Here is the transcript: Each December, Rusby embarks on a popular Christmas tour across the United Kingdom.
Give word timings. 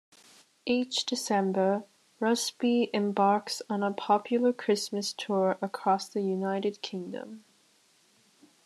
Each 0.65 1.05
December, 1.05 1.83
Rusby 2.19 2.89
embarks 2.91 3.61
on 3.69 3.83
a 3.83 3.93
popular 3.93 4.51
Christmas 4.51 5.13
tour 5.13 5.59
across 5.61 6.09
the 6.09 6.23
United 6.23 6.81
Kingdom. 6.81 7.43